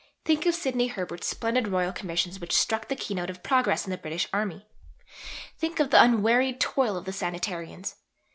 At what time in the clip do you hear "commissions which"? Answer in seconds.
1.93-2.57